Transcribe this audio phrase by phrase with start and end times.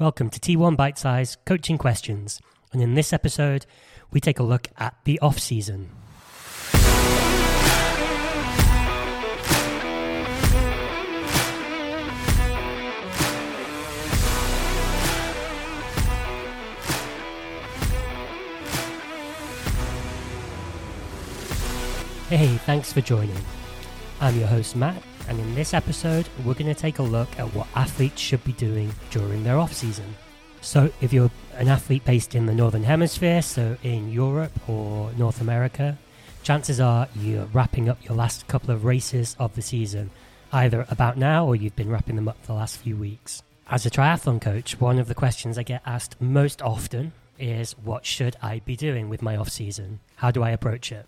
[0.00, 2.40] Welcome to T1 Bitesize Coaching Questions.
[2.72, 3.64] And in this episode,
[4.10, 5.88] we take a look at the off season.
[22.28, 23.36] Hey, thanks for joining.
[24.20, 27.52] I'm your host, Matt, and in this episode, we're going to take a look at
[27.54, 30.14] what athletes should be doing during their off season.
[30.60, 35.40] So, if you're an athlete based in the Northern Hemisphere, so in Europe or North
[35.40, 35.98] America,
[36.42, 40.10] chances are you're wrapping up your last couple of races of the season,
[40.52, 43.42] either about now or you've been wrapping them up the last few weeks.
[43.68, 48.06] As a triathlon coach, one of the questions I get asked most often is what
[48.06, 50.00] should I be doing with my off season?
[50.16, 51.06] How do I approach it?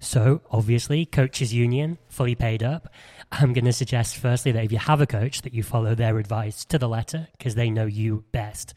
[0.00, 2.92] So, obviously, coaches union, fully paid up.
[3.32, 6.18] I'm going to suggest firstly that if you have a coach that you follow their
[6.18, 8.74] advice to the letter because they know you best.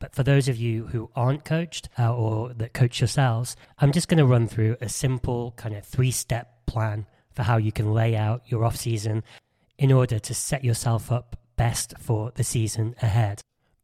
[0.00, 4.08] But for those of you who aren't coached uh, or that coach yourselves, I'm just
[4.08, 8.16] going to run through a simple kind of three-step plan for how you can lay
[8.16, 9.22] out your off season
[9.78, 13.40] in order to set yourself up best for the season ahead.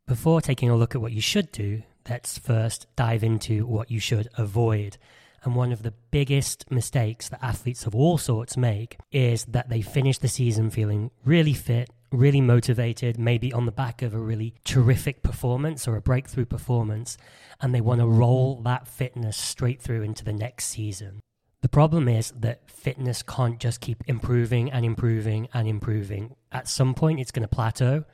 [0.06, 4.00] Before taking a look at what you should do, let's first dive into what you
[4.00, 4.98] should avoid.
[5.42, 9.80] And one of the biggest mistakes that athletes of all sorts make is that they
[9.80, 14.54] finish the season feeling really fit, really motivated, maybe on the back of a really
[14.64, 17.16] terrific performance or a breakthrough performance,
[17.60, 21.20] and they want to roll that fitness straight through into the next season.
[21.62, 26.34] The problem is that fitness can't just keep improving and improving and improving.
[26.50, 28.04] At some point, it's going to plateau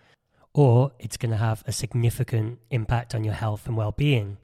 [0.52, 4.38] or it's going to have a significant impact on your health and well being.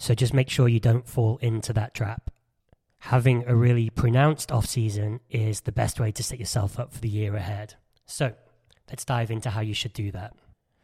[0.00, 2.30] So just make sure you don't fall into that trap.
[3.00, 7.00] Having a really pronounced off season is the best way to set yourself up for
[7.00, 7.74] the year ahead.
[8.06, 8.32] So
[8.88, 10.32] let's dive into how you should do that.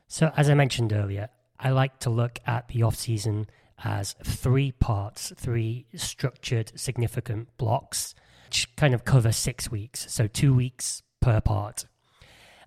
[0.06, 3.47] So, as I mentioned earlier, I like to look at the off season
[3.83, 8.14] as three parts, three structured, significant blocks,
[8.45, 10.13] which kind of cover six weeks.
[10.13, 11.86] So, two weeks per part.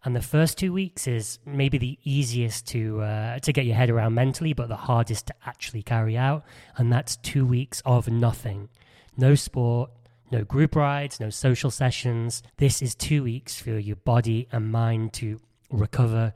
[0.06, 3.90] And the first two weeks is maybe the easiest to uh, to get your head
[3.90, 6.46] around mentally, but the hardest to actually carry out.
[6.78, 8.70] And that's two weeks of nothing,
[9.18, 9.92] no sport,
[10.32, 12.44] no group rides, no social sessions.
[12.58, 15.40] This is two weeks for your body and mind to
[15.70, 16.34] recover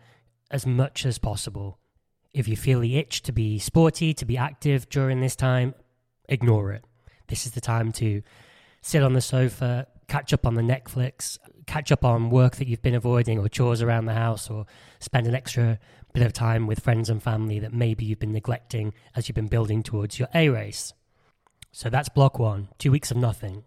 [0.52, 1.80] as much as possible.
[2.34, 5.74] If you feel the itch to be sporty, to be active during this time,
[6.28, 6.84] ignore it.
[7.28, 8.24] This is the time to
[8.82, 12.82] sit on the sofa, catch up on the Netflix, catch up on work that you've
[12.82, 14.66] been avoiding or chores around the house or
[15.00, 15.80] spend an extra
[16.14, 19.48] bit of time with friends and family that maybe you've been neglecting as you've been
[19.48, 20.94] building towards your A race.
[21.72, 23.64] So that's block one, two weeks of nothing.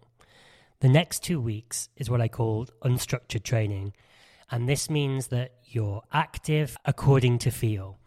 [0.79, 3.93] The next two weeks is what I call unstructured training.
[4.49, 7.99] And this means that you're active according to feel.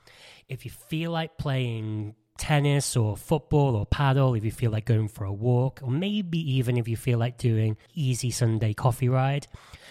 [0.49, 5.09] If you feel like playing tennis or football or paddle, if you feel like going
[5.09, 9.47] for a walk, or maybe even if you feel like doing easy Sunday coffee ride,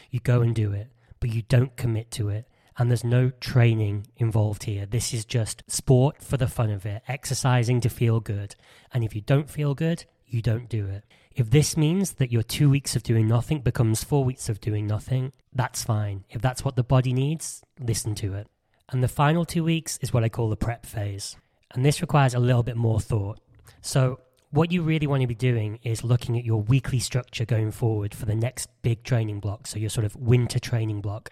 [0.10, 0.88] you go and do it,
[1.20, 2.46] but you don't commit to it.
[2.78, 4.86] And there's no training involved here.
[4.86, 8.56] This is just sport for the fun of it, exercising to feel good.
[8.94, 11.04] And if you don't feel good, you don't do it.
[11.36, 14.88] If this means that your two weeks of doing nothing becomes four weeks of doing
[14.88, 16.24] nothing, that's fine.
[16.30, 18.48] If that's what the body needs, listen to it.
[18.90, 21.38] And the final two weeks is what I call the prep phase.
[21.74, 23.40] And this requires a little bit more thought.
[23.82, 24.20] So,
[24.52, 28.16] what you really want to be doing is looking at your weekly structure going forward
[28.16, 29.68] for the next big training block.
[29.68, 31.30] So, your sort of winter training block.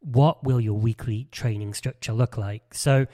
[0.00, 2.74] What will your weekly training structure look like?
[2.74, 3.06] So,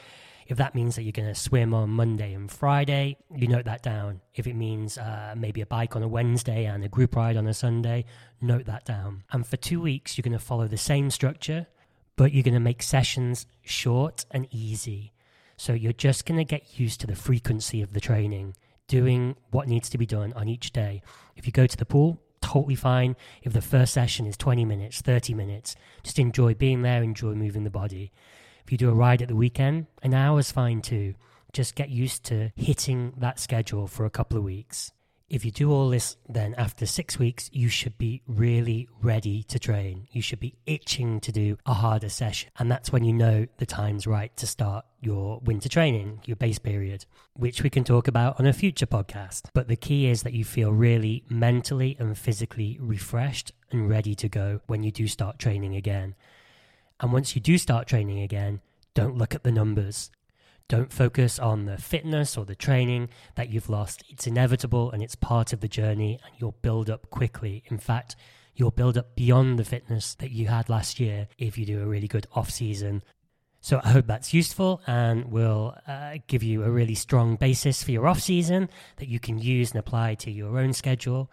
[0.47, 3.82] if that means that you're going to swim on Monday and Friday, you note that
[3.82, 4.21] down.
[4.34, 7.49] If it means uh, maybe a bike on a Wednesday and a group ride on
[7.49, 8.05] a Sunday,
[8.41, 9.25] note that down.
[9.32, 11.66] And for two weeks, you're going to follow the same structure,
[12.15, 15.12] but you're going to make sessions short and easy.
[15.56, 18.55] So you're just going to get used to the frequency of the training,
[18.89, 21.03] doing what needs to be done on each day.
[21.34, 23.17] If you go to the pool, totally fine.
[23.43, 27.65] If the first session is 20 minutes, 30 minutes, just enjoy being there, enjoy moving
[27.65, 28.12] the body.
[28.65, 31.15] If you do a ride at the weekend, an hour's fine too.
[31.53, 34.93] Just get used to hitting that schedule for a couple of weeks.
[35.28, 39.58] If you do all this, then after six weeks, you should be really ready to
[39.58, 40.06] train.
[40.12, 42.50] You should be itching to do a harder session.
[42.61, 46.61] And that's when you know the time's right to start your winter training, your base
[46.61, 49.50] period, which we can talk about on a future podcast.
[49.52, 54.28] But the key is that you feel really mentally and physically refreshed and ready to
[54.28, 56.14] go when you do start training again.
[57.00, 58.61] And once you do start training again,
[58.94, 60.12] don't look at the numbers.
[60.68, 64.02] Don't focus on the fitness or the training that you've lost.
[64.08, 67.62] It's inevitable and it's part of the journey, and you'll build up quickly.
[67.66, 68.16] In fact,
[68.56, 71.86] you'll build up beyond the fitness that you had last year if you do a
[71.86, 73.02] really good off season.
[73.60, 77.92] So I hope that's useful and will uh, give you a really strong basis for
[77.92, 81.30] your off season that you can use and apply to your own schedule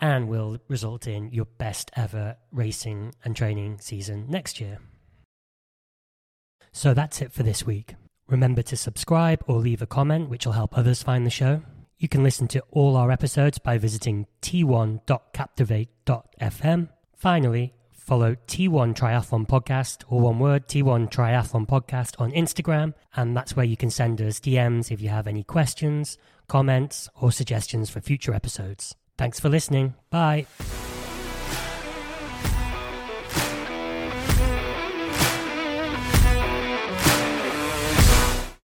[0.00, 4.78] and will result in your best ever racing and training season next year.
[6.72, 7.94] So that's it for this week.
[8.28, 11.62] Remember to subscribe or leave a comment, which will help others find the show.
[11.98, 16.88] You can listen to all our episodes by visiting t1.captivate.fm.
[17.16, 23.56] Finally, follow T1 Triathlon Podcast, or one word, T1 Triathlon Podcast on Instagram, and that's
[23.56, 26.18] where you can send us DMs if you have any questions,
[26.48, 28.94] comments, or suggestions for future episodes.
[29.16, 29.94] Thanks for listening.
[30.10, 30.46] Bye.